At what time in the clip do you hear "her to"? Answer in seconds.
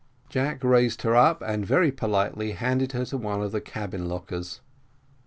2.93-3.19